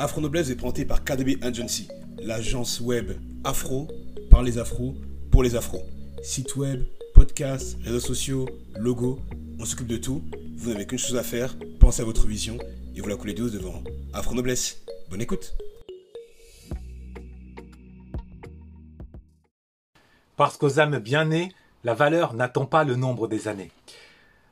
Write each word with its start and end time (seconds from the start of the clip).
Afro 0.00 0.20
Noblesse 0.20 0.48
est 0.50 0.54
présenté 0.54 0.84
par 0.84 1.02
KDB 1.02 1.38
Agency, 1.42 1.88
l'agence 2.22 2.80
web 2.80 3.18
afro 3.42 3.88
par 4.30 4.44
les 4.44 4.56
afros 4.56 4.94
pour 5.32 5.42
les 5.42 5.56
afros. 5.56 5.82
Site 6.22 6.54
web, 6.54 6.84
podcast, 7.14 7.76
réseaux 7.82 7.98
sociaux, 7.98 8.48
logo, 8.76 9.18
on 9.58 9.64
s'occupe 9.64 9.88
de 9.88 9.96
tout. 9.96 10.22
Vous 10.56 10.70
n'avez 10.70 10.86
qu'une 10.86 11.00
chose 11.00 11.16
à 11.16 11.24
faire, 11.24 11.56
pensez 11.80 12.02
à 12.02 12.04
votre 12.04 12.28
vision 12.28 12.58
et 12.94 13.00
vous 13.00 13.08
la 13.08 13.16
coulez 13.16 13.34
douce 13.34 13.50
devant 13.50 13.82
Afro 14.12 14.36
Noblesse. 14.36 14.84
Bonne 15.10 15.20
écoute. 15.20 15.56
Parce 20.36 20.56
qu'aux 20.56 20.78
âmes 20.78 21.00
bien 21.00 21.24
nées, 21.24 21.52
la 21.82 21.94
valeur 21.94 22.34
n'attend 22.34 22.66
pas 22.66 22.84
le 22.84 22.94
nombre 22.94 23.26
des 23.26 23.48
années. 23.48 23.72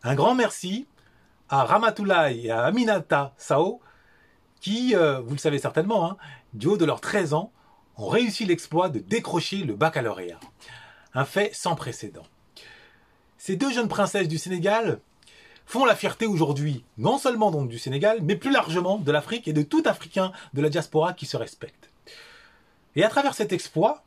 Un 0.02 0.16
grand 0.16 0.34
merci 0.34 0.88
à 1.48 1.62
Ramatoulaye 1.62 2.46
et 2.46 2.50
à 2.50 2.64
Aminata 2.64 3.32
Sao 3.38 3.80
qui, 4.60 4.94
euh, 4.94 5.20
vous 5.20 5.32
le 5.32 5.38
savez 5.38 5.58
certainement, 5.58 6.10
hein, 6.10 6.16
du 6.54 6.66
haut 6.66 6.76
de 6.76 6.84
leurs 6.84 7.00
13 7.00 7.34
ans, 7.34 7.52
ont 7.96 8.08
réussi 8.08 8.44
l'exploit 8.44 8.88
de 8.88 8.98
décrocher 8.98 9.58
le 9.58 9.74
baccalauréat. 9.74 10.40
Un 11.14 11.24
fait 11.24 11.54
sans 11.54 11.74
précédent. 11.74 12.26
Ces 13.38 13.56
deux 13.56 13.72
jeunes 13.72 13.88
princesses 13.88 14.28
du 14.28 14.38
Sénégal 14.38 15.00
font 15.66 15.84
la 15.84 15.96
fierté 15.96 16.26
aujourd'hui, 16.26 16.84
non 16.98 17.18
seulement 17.18 17.50
du 17.64 17.78
Sénégal, 17.78 18.20
mais 18.22 18.36
plus 18.36 18.52
largement 18.52 18.98
de 18.98 19.12
l'Afrique 19.12 19.48
et 19.48 19.52
de 19.52 19.62
tout 19.62 19.82
Africain 19.86 20.32
de 20.54 20.62
la 20.62 20.68
diaspora 20.68 21.12
qui 21.12 21.26
se 21.26 21.36
respecte. 21.36 21.90
Et 22.94 23.04
à 23.04 23.08
travers 23.08 23.34
cet 23.34 23.52
exploit, 23.52 24.04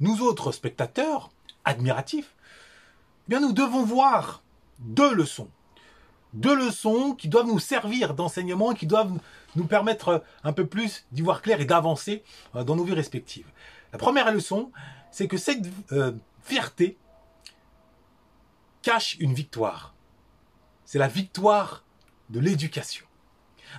nous 0.00 0.20
autres 0.20 0.52
spectateurs, 0.52 1.30
admiratifs, 1.64 2.34
eh 3.26 3.30
bien 3.30 3.40
nous 3.40 3.52
devons 3.52 3.84
voir 3.84 4.42
deux 4.80 5.14
leçons. 5.14 5.48
Deux 6.32 6.56
leçons 6.56 7.14
qui 7.14 7.28
doivent 7.28 7.46
nous 7.46 7.58
servir 7.58 8.14
d'enseignement 8.14 8.72
qui 8.72 8.86
doivent 8.86 9.12
nous 9.54 9.66
permettre 9.66 10.24
un 10.44 10.52
peu 10.52 10.66
plus 10.66 11.04
d'y 11.12 11.20
voir 11.20 11.42
clair 11.42 11.60
et 11.60 11.66
d'avancer 11.66 12.22
euh, 12.56 12.64
dans 12.64 12.76
nos 12.76 12.84
vies 12.84 12.94
respectives. 12.94 13.46
La 13.92 13.98
première 13.98 14.32
leçon, 14.32 14.72
c'est 15.10 15.28
que 15.28 15.36
cette 15.36 15.66
euh, 15.92 16.12
fierté 16.42 16.96
cache 18.80 19.16
une 19.20 19.34
victoire. 19.34 19.94
C'est 20.86 20.98
la 20.98 21.08
victoire 21.08 21.84
de 22.30 22.40
l'éducation. 22.40 23.06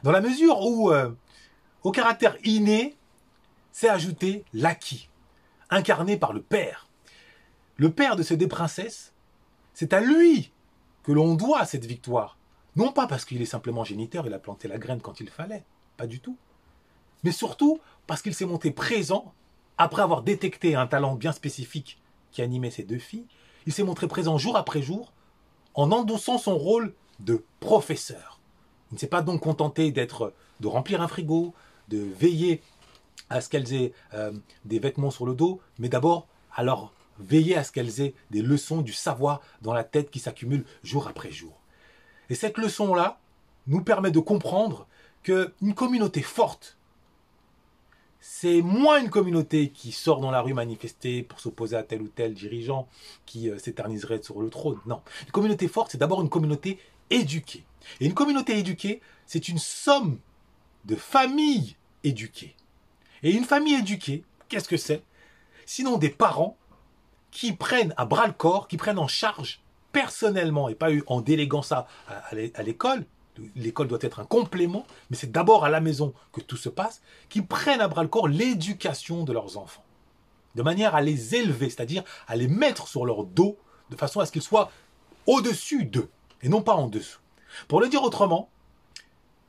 Dans 0.04 0.12
la 0.12 0.22
mesure 0.22 0.62
où, 0.62 0.92
euh, 0.92 1.12
au 1.84 1.92
caractère 1.92 2.38
inné, 2.44 2.96
c'est 3.72 3.90
ajouté 3.90 4.46
l'acquis, 4.54 5.10
incarné 5.72 6.18
par 6.18 6.34
le 6.34 6.42
Père. 6.42 6.88
Le 7.78 7.92
Père 7.92 8.16
de 8.16 8.22
ces 8.22 8.38
deux 8.38 8.48
princesses, 8.48 9.14
c'est 9.74 9.94
à 9.94 10.00
lui 10.00 10.52
que 11.02 11.12
l'on 11.12 11.34
doit 11.34 11.66
cette 11.66 11.86
victoire. 11.86 12.38
Non 12.76 12.92
pas 12.92 13.08
parce 13.08 13.26
qu'il 13.26 13.42
est 13.42 13.46
simplement 13.46 13.84
géniteur, 13.84 14.26
il 14.26 14.34
a 14.34 14.40
planté 14.40 14.68
la 14.68 14.78
graine 14.78 15.02
quand 15.02 15.20
il 15.20 15.30
fallait, 15.30 15.64
pas 15.98 16.08
du 16.08 16.20
tout. 16.20 16.38
Mais 17.24 17.32
surtout 17.32 17.80
parce 18.08 18.22
qu'il 18.22 18.34
s'est 18.34 18.46
monté 18.46 18.72
présent 18.72 19.34
après 19.78 20.02
avoir 20.02 20.24
détecté 20.24 20.76
un 20.76 20.88
talent 20.88 21.16
bien 21.16 21.32
spécifique 21.32 22.02
qui 22.32 22.42
animait 22.42 22.72
ces 22.72 22.84
deux 22.84 22.98
filles. 22.98 23.26
Il 23.66 23.74
s'est 23.74 23.84
montré 23.84 24.08
présent 24.08 24.38
jour 24.38 24.58
après 24.58 24.82
jour 24.82 25.14
en 25.76 25.92
endossant 25.92 26.38
son 26.38 26.58
rôle 26.58 26.94
de 27.20 27.44
professeur. 27.60 28.40
Il 28.92 28.96
ne 28.96 29.00
s'est 29.00 29.08
pas 29.08 29.22
donc 29.22 29.42
contenté 29.42 29.92
d'être, 29.92 30.34
de 30.60 30.68
remplir 30.68 31.02
un 31.02 31.08
frigo, 31.08 31.54
de 31.90 32.00
veiller 32.00 32.62
à 33.30 33.42
ce 33.42 33.50
qu'elles 33.50 33.74
aient 33.74 33.94
euh, 34.14 34.34
des 34.66 34.80
vêtements 34.80 35.12
sur 35.12 35.26
le 35.26 35.34
dos, 35.34 35.62
mais 35.80 35.90
d'abord 35.90 36.28
leur 36.62 36.94
veiller 37.20 37.56
à 37.56 37.64
ce 37.64 37.72
qu'elles 37.72 38.02
aient 38.02 38.14
des 38.32 38.42
leçons 38.42 38.82
du 38.82 38.94
savoir 38.94 39.42
dans 39.62 39.74
la 39.74 39.84
tête 39.84 40.12
qui 40.12 40.20
s'accumulent 40.20 40.66
jour 40.84 41.08
après 41.08 41.32
jour. 41.32 41.54
Et 42.30 42.36
cette 42.36 42.58
leçon-là 42.58 43.20
nous 43.68 43.84
permet 43.84 44.12
de 44.12 44.20
comprendre 44.20 44.88
qu'une 45.24 45.74
communauté 45.76 46.22
forte, 46.22 46.78
c'est 48.20 48.62
moins 48.62 49.02
une 49.02 49.10
communauté 49.10 49.70
qui 49.70 49.92
sort 49.92 50.22
dans 50.22 50.32
la 50.32 50.42
rue 50.42 50.54
manifester 50.54 51.24
pour 51.24 51.42
s'opposer 51.42 51.76
à 51.76 51.84
tel 51.84 52.02
ou 52.02 52.08
tel 52.08 52.34
dirigeant 52.34 52.88
qui 53.26 53.50
euh, 53.50 53.58
s'éterniserait 53.58 54.22
sur 54.22 54.40
le 54.40 54.50
trône. 54.50 54.80
Non. 54.86 55.02
Une 55.26 55.32
communauté 55.32 55.68
forte, 55.68 55.92
c'est 55.92 55.98
d'abord 55.98 56.22
une 56.22 56.30
communauté 56.30 56.80
éduquée. 57.10 57.66
Et 58.00 58.06
une 58.06 58.14
communauté 58.14 58.58
éduquée, 58.58 59.02
c'est 59.26 59.50
une 59.50 59.58
somme 59.58 60.20
de 60.86 60.96
familles 60.96 61.76
éduquées. 62.06 62.56
Et 63.24 63.32
une 63.32 63.44
famille 63.44 63.76
éduquée, 63.76 64.24
qu'est-ce 64.48 64.70
que 64.70 64.78
c'est? 64.78 65.04
Sinon 65.66 65.98
des 65.98 66.10
parents 66.10 66.58
qui 67.30 67.52
prennent 67.52 67.94
à 67.98 68.06
bras 68.06 68.28
le 68.28 68.34
corps, 68.34 68.68
qui 68.70 68.78
prennent 68.78 69.00
en 69.00 69.08
charge 69.08 69.63
personnellement 69.94 70.68
et 70.68 70.76
pas 70.76 70.90
en 71.08 71.22
déléguant 71.22 71.62
ça 71.62 71.88
à 72.10 72.64
l'école, 72.64 73.06
l'école 73.56 73.88
doit 73.88 74.00
être 74.02 74.20
un 74.20 74.26
complément, 74.26 74.86
mais 75.10 75.16
c'est 75.16 75.32
d'abord 75.32 75.64
à 75.64 75.70
la 75.70 75.80
maison 75.80 76.14
que 76.34 76.42
tout 76.42 76.58
se 76.58 76.70
passe, 76.70 77.02
qui 77.30 77.42
prennent 77.42 77.80
à 77.80 77.88
bras 77.88 78.04
le 78.04 78.10
corps 78.10 78.28
l'éducation 78.28 79.24
de 79.24 79.32
leurs 79.32 79.58
enfants, 79.58 79.86
de 80.56 80.62
manière 80.62 80.96
à 80.96 81.02
les 81.02 81.36
élever, 81.36 81.70
c'est-à-dire 81.70 82.04
à 82.28 82.36
les 82.36 82.50
mettre 82.50 82.88
sur 82.88 83.06
leur 83.06 83.24
dos, 83.24 83.58
de 83.90 83.96
façon 83.96 84.20
à 84.20 84.26
ce 84.26 84.32
qu'ils 84.32 84.42
soient 84.42 84.70
au-dessus 85.26 85.86
d'eux, 85.86 86.10
et 86.42 86.50
non 86.50 86.62
pas 86.62 86.74
en 86.74 86.88
dessous. 86.88 87.20
Pour 87.68 87.80
le 87.80 87.88
dire 87.88 88.04
autrement, 88.04 88.50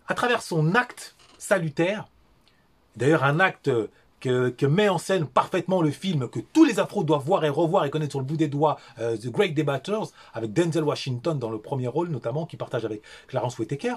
à 0.06 0.14
travers 0.14 0.42
son 0.42 0.74
acte 0.74 1.16
salutaire, 1.38 2.06
d'ailleurs 2.96 3.24
un 3.24 3.40
acte 3.40 3.70
que, 4.24 4.66
met 4.66 4.88
en 4.88 4.98
scène 4.98 5.26
parfaitement 5.26 5.82
le 5.82 5.90
film 5.90 6.28
que 6.28 6.40
tous 6.40 6.64
les 6.64 6.80
afros 6.80 7.04
doivent 7.04 7.24
voir 7.24 7.44
et 7.44 7.48
revoir 7.48 7.84
et 7.84 7.90
connaître 7.90 8.12
sur 8.12 8.20
le 8.20 8.24
bout 8.24 8.36
des 8.36 8.48
doigts, 8.48 8.78
euh, 8.98 9.16
The 9.16 9.28
Great 9.28 9.54
Debaters, 9.54 10.06
avec 10.32 10.52
Denzel 10.52 10.84
Washington 10.84 11.38
dans 11.38 11.50
le 11.50 11.58
premier 11.58 11.88
rôle 11.88 12.08
notamment, 12.08 12.46
qui 12.46 12.56
partage 12.56 12.84
avec 12.84 13.02
Clarence 13.26 13.58
Whittaker, 13.58 13.96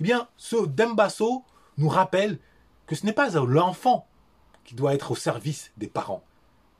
eh 0.00 0.04
bien, 0.04 0.28
ce 0.36 0.66
Dembasso 0.66 1.44
nous 1.78 1.88
rappelle 1.88 2.38
que 2.86 2.94
ce 2.94 3.06
n'est 3.06 3.12
pas 3.12 3.30
l'enfant 3.30 4.06
qui 4.64 4.74
doit 4.74 4.94
être 4.94 5.12
au 5.12 5.16
service 5.16 5.72
des 5.76 5.88
parents, 5.88 6.22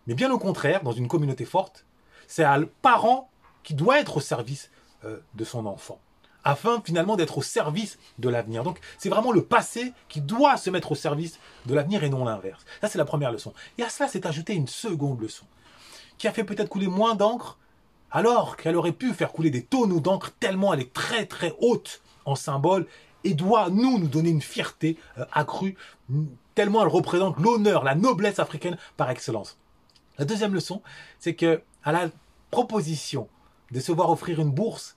mais 0.07 0.15
bien 0.15 0.31
au 0.31 0.39
contraire, 0.39 0.83
dans 0.83 0.93
une 0.93 1.09
communauté 1.09 1.45
forte, 1.45 1.87
c'est 2.27 2.45
à 2.45 2.59
le 2.59 2.67
parent 2.67 3.31
qui 3.63 3.75
doit 3.75 4.01
être 4.01 4.19
au 4.19 4.21
service 4.21 4.71
euh, 5.05 5.19
de 5.35 5.45
son 5.45 5.67
enfant 5.67 5.99
afin 6.45 6.83
finalement 6.85 7.17
d'être 7.17 7.39
au 7.39 7.43
service 7.43 7.99
de 8.19 8.29
l'avenir. 8.29 8.65
Donc 8.65 8.81
c'est 8.99 9.09
vraiment 9.09 9.33
le 9.33 9.43
passé 9.43 9.93
qui 10.09 10.21
doit 10.21 10.57
se 10.57 10.71
mettre 10.71 10.93
au 10.93 10.95
service 10.95 11.39
de 11.67 11.75
l'avenir 11.75 12.05
et 12.05 12.11
non 12.11 12.25
l'inverse. 12.25 12.65
Ça 12.81 12.89
c'est 12.89 12.99
la 12.99 13.05
première 13.05 13.33
leçon. 13.33 13.53
Et 13.79 13.83
à 13.83 13.89
cela 13.89 14.09
s'est 14.09 14.27
ajoutée 14.27 14.55
une 14.55 14.69
seconde 14.69 15.21
leçon, 15.21 15.47
qui 16.19 16.29
a 16.29 16.33
fait 16.33 16.45
peut-être 16.45 16.69
couler 16.69 16.89
moins 16.89 17.15
d'encre, 17.15 17.59
alors 18.11 18.57
qu'elle 18.57 18.77
aurait 18.77 18.93
pu 18.93 19.13
faire 19.13 19.33
couler 19.33 19.51
des 19.51 19.63
tonneaux 19.63 20.01
d'encre 20.01 20.33
tellement 20.39 20.75
elle 20.75 20.81
est 20.81 20.93
très 20.93 21.27
très 21.27 21.55
haute 21.61 22.03
en 22.25 22.35
symbole 22.35 22.87
et 23.25 23.35
doit 23.35 23.71
nous 23.71 23.99
nous 23.99 24.09
donner 24.09 24.31
une 24.31 24.43
fierté 24.43 24.97
euh, 25.19 25.25
accrue, 25.33 25.77
tellement 26.55 26.83
elle 26.83 26.89
représente 26.89 27.39
l'honneur, 27.39 27.85
la 27.85 27.95
noblesse 27.95 28.39
africaine 28.39 28.77
par 28.97 29.11
excellence. 29.11 29.59
La 30.19 30.25
deuxième 30.25 30.55
leçon, 30.55 30.83
c'est 31.19 31.35
que 31.35 31.63
à 31.85 31.93
la 31.93 32.11
proposition 32.51 33.29
de 33.71 33.81
se 33.81 33.93
voir 33.93 34.11
offrir 34.11 34.41
une 34.41 34.51
bourse 34.51 34.97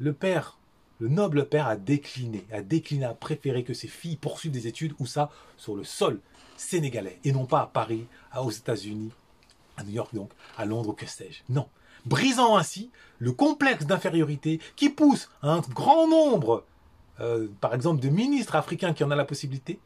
le 0.00 0.14
père, 0.14 0.58
le 0.98 1.08
noble 1.08 1.46
père 1.46 1.68
a 1.68 1.76
décliné, 1.76 2.44
a 2.52 2.62
décliné, 2.62 3.04
a 3.04 3.14
préféré 3.14 3.62
que 3.62 3.74
ses 3.74 3.86
filles 3.86 4.16
poursuivent 4.16 4.52
des 4.52 4.66
études, 4.66 4.94
ou 4.98 5.06
ça, 5.06 5.30
sur 5.56 5.76
le 5.76 5.84
sol 5.84 6.20
sénégalais, 6.56 7.20
et 7.24 7.32
non 7.32 7.46
pas 7.46 7.60
à 7.60 7.66
Paris, 7.66 8.06
aux 8.36 8.50
États-Unis, 8.50 9.12
à 9.76 9.84
New 9.84 9.92
York 9.92 10.14
donc, 10.14 10.30
à 10.56 10.64
Londres, 10.64 10.94
que 10.94 11.06
sais-je. 11.06 11.40
Non. 11.52 11.68
Brisant 12.06 12.56
ainsi 12.56 12.90
le 13.18 13.32
complexe 13.32 13.84
d'infériorité 13.84 14.58
qui 14.74 14.88
pousse 14.88 15.30
un 15.42 15.60
grand 15.60 16.08
nombre, 16.08 16.64
euh, 17.20 17.48
par 17.60 17.74
exemple, 17.74 18.00
de 18.00 18.08
ministres 18.08 18.56
africains 18.56 18.94
qui 18.94 19.04
en 19.04 19.12
ont 19.12 19.14
la 19.14 19.26
possibilité, 19.26 19.78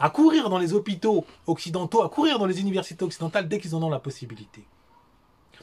à 0.00 0.08
courir 0.08 0.48
dans 0.48 0.58
les 0.58 0.72
hôpitaux 0.72 1.26
occidentaux, 1.46 2.02
à 2.02 2.08
courir 2.08 2.38
dans 2.38 2.46
les 2.46 2.60
universités 2.60 3.04
occidentales 3.04 3.48
dès 3.48 3.58
qu'ils 3.58 3.74
en 3.74 3.82
ont 3.82 3.90
la 3.90 3.98
possibilité. 3.98 4.64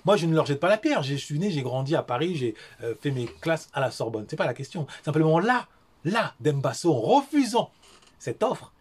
Moi, 0.03 0.17
je 0.17 0.25
ne 0.25 0.35
leur 0.35 0.45
jette 0.45 0.59
pas 0.59 0.69
la 0.69 0.77
pierre. 0.77 1.03
Je 1.03 1.15
suis 1.15 1.39
né, 1.39 1.49
j'ai 1.49 1.61
grandi 1.61 1.95
à 1.95 2.03
Paris, 2.03 2.35
j'ai 2.35 2.55
euh, 2.83 2.93
fait 2.99 3.11
mes 3.11 3.25
classes 3.25 3.69
à 3.73 3.79
la 3.79 3.91
Sorbonne. 3.91 4.25
C'est 4.29 4.35
pas 4.35 4.45
la 4.45 4.53
question. 4.53 4.87
Simplement 5.03 5.39
là, 5.39 5.67
là, 6.03 6.33
Dembasso, 6.39 6.93
en 6.93 6.99
refusant 6.99 7.71
cette 8.19 8.43
offre, 8.43 8.73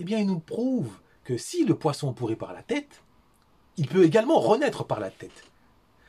eh 0.00 0.04
bien, 0.04 0.18
il 0.18 0.26
nous 0.26 0.40
prouve 0.40 0.90
que 1.24 1.36
si 1.36 1.64
le 1.64 1.74
poisson 1.74 2.12
pourrit 2.12 2.36
par 2.36 2.52
la 2.52 2.62
tête, 2.62 3.02
il 3.76 3.88
peut 3.88 4.04
également 4.04 4.38
renaître 4.38 4.84
par 4.84 5.00
la 5.00 5.10
tête. 5.10 5.44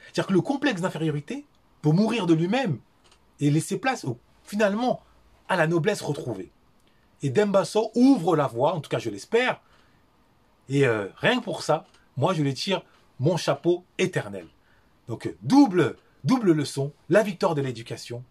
C'est-à-dire 0.05 0.27
que 0.27 0.33
le 0.33 0.41
complexe 0.41 0.81
d'infériorité 0.81 1.45
peut 1.81 1.91
mourir 1.91 2.25
de 2.25 2.33
lui-même 2.33 2.79
et 3.39 3.49
laisser 3.49 3.77
place 3.77 4.05
finalement 4.43 5.01
à 5.49 5.55
la 5.55 5.67
noblesse 5.67 6.01
retrouvée. 6.01 6.51
Et 7.21 7.29
Dembasso 7.29 7.91
ouvre 7.95 8.35
la 8.35 8.47
voie, 8.47 8.73
en 8.73 8.81
tout 8.81 8.89
cas 8.89 8.99
je 8.99 9.09
l'espère. 9.09 9.61
Et 10.69 10.85
euh, 10.85 11.07
rien 11.17 11.39
que 11.39 11.43
pour 11.43 11.63
ça, 11.63 11.85
moi 12.15 12.33
je 12.33 12.43
les 12.43 12.53
tire 12.53 12.83
mon 13.19 13.37
chapeau 13.37 13.83
éternel. 13.97 14.47
Donc 15.07 15.33
double, 15.41 15.95
double 16.23 16.51
leçon, 16.51 16.91
la 17.09 17.23
victoire 17.23 17.55
de 17.55 17.61
l'éducation 17.61 18.23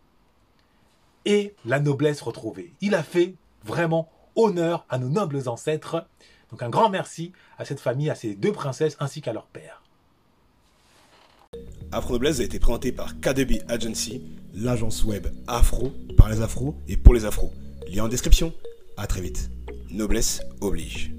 et 1.24 1.54
la 1.64 1.80
noblesse 1.80 2.20
retrouvée. 2.20 2.72
Il 2.80 2.94
a 2.94 3.02
fait 3.02 3.34
vraiment 3.64 4.08
honneur 4.36 4.86
à 4.88 4.98
nos 4.98 5.08
nobles 5.08 5.48
ancêtres. 5.48 6.06
Donc 6.50 6.62
un 6.62 6.68
grand 6.68 6.88
merci 6.88 7.32
à 7.58 7.64
cette 7.64 7.80
famille, 7.80 8.10
à 8.10 8.14
ces 8.14 8.34
deux 8.34 8.52
princesses 8.52 8.96
ainsi 9.00 9.20
qu'à 9.20 9.32
leur 9.32 9.46
père. 9.46 9.82
Afro 11.92 12.12
Noblesse 12.12 12.40
a 12.40 12.44
été 12.44 12.58
présenté 12.58 12.92
par 12.92 13.18
KDB 13.20 13.62
Agency, 13.68 14.22
l'agence 14.54 15.04
web 15.04 15.28
afro 15.46 15.92
par 16.16 16.28
les 16.28 16.42
afros 16.42 16.76
et 16.88 16.96
pour 16.96 17.14
les 17.14 17.24
afros. 17.24 17.52
Lien 17.88 18.04
en 18.04 18.08
description. 18.08 18.52
À 18.96 19.06
très 19.06 19.20
vite. 19.20 19.50
noblesse 19.90 20.40
oblige. 20.60 21.15